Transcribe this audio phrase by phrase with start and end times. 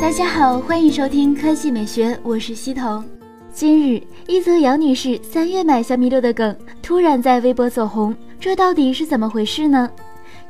[0.00, 3.04] 大家好，欢迎收听科技美学，我是西彤。
[3.52, 9.90] 今日一则杨女士三月买小米六的梗突然在微博走红，这到底是怎么回事呢？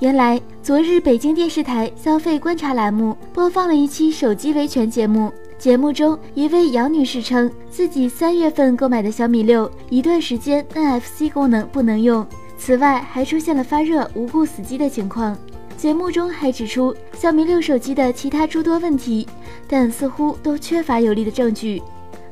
[0.00, 12.24] 原来昨日北京电视台消费观察栏目播放了一期手机维权节目，节目中一位杨女士称自己三月份购买的小米六一段时间 NFC 功能不能用，
[12.58, 15.34] 此外还出现了发热、无故死机的情况。
[15.78, 19.24] 节目中还指出小米六手机的其他诸多问题，
[19.68, 21.80] 但似乎都缺乏有力的证据。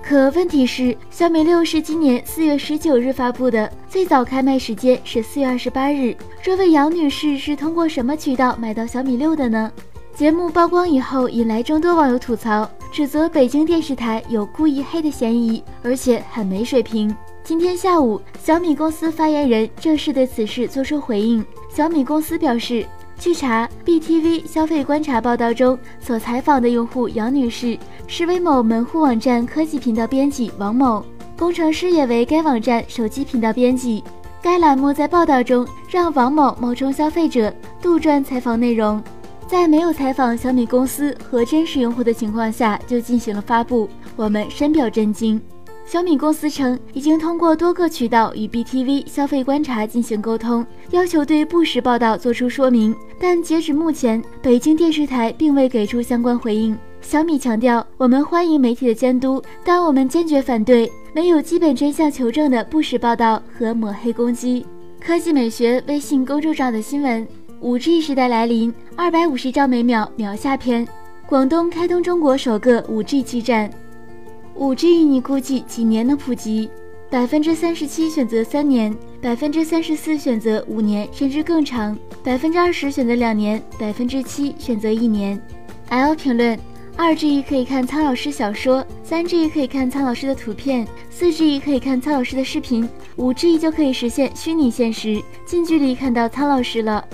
[0.00, 6.16] 可问题是，小米六是今年四月十九日发布的，最早开卖时间是四月二十八日。
[6.40, 9.72] 这位杨女士是通过什么渠道买到小米六的呢？
[10.14, 17.12] 节目曝光以后，引来众多网友吐槽，指责北京电视台有故意黑的嫌疑，而且很没水平。
[17.42, 21.42] 今天下午，小米公司发言人正式对此事作出回应。
[21.74, 22.86] 小米公司表示。
[23.18, 27.78] 据查，BTV 消费观察报道中所采访的用户杨女士
[28.08, 31.04] 是为某门户网站科技频道编辑王某，
[31.38, 34.02] 工程师也为该网站手机频道编辑。
[34.42, 39.00] 该栏目在报道中让王某冒充消费者杜撰采访内容，
[39.52, 43.86] 在没有采访小米公司和真实用户的情况下就进行了发布，
[44.16, 45.38] 我们深表震惊。
[45.84, 56.74] 小米公司称，已经通过多个渠道与 BTV 消费观察进行沟通，要求对不实报道作出说明，但截止目前，北京电视台并未给出相关回应。
[57.02, 64.64] 小米强调，我们欢迎媒体的监督，但我们坚决反对没有基本真相求证的不实报道和抹黑攻击。
[64.98, 67.26] 科技美学微信公众号的新闻：
[67.62, 70.84] 五 G 时代来临，二百五十兆每秒秒下篇，
[71.28, 73.70] 广东开通中国首个五 G 基站。
[74.56, 76.68] 五 G，你估计几年能普及？
[77.08, 85.40] 百分之三十七选择三年，百分之三十四选择五年，甚至更长，百分之二十选择两年，百分之七选择一年。
[85.90, 86.58] L 评论：
[86.96, 97.06] 二 G 可以看苍老师小说，三 G 可以看苍老师的图片，四 G 可以看苍老师的视频，五 G 就可以实现虚拟现实，近距离看到苍老师了。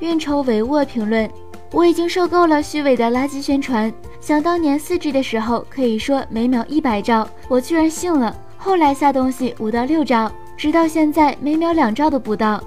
[0.00, 1.30] 运筹帷幄评论：
[1.70, 3.92] 我已经受够了虚伪的垃圾宣传。
[4.20, 8.34] 想当年四 G 的时候，可以说每秒一百兆，我居然信了。
[8.56, 12.62] 后来下东西五到六兆，直到现在每秒两兆都不到。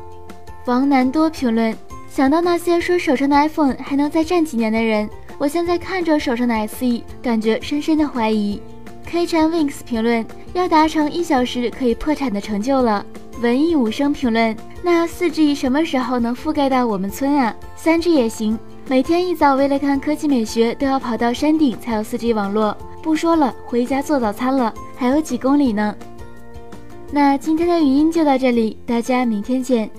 [0.65, 1.75] 王南多评论：
[2.09, 8.61] 想到那些说手上的 iPhone 还能再战几年的人，我现在看着手上的 SE，感觉深深的怀疑。
[9.05, 13.05] K 陈 Wings 评论：要达成一小时可以破产的成就了。
[13.41, 17.53] 文艺无声评论：那四 G 什么时候能覆盖到我们村啊？
[17.75, 18.57] 三 G 也行。
[18.87, 22.77] 每天一早为了看科技美学，都要跑到山顶才有 4G 网络。
[23.01, 25.95] 不说了，回家做早餐了，还有几公里呢。
[27.11, 29.89] 那今天的语音就到这里，大家明天见。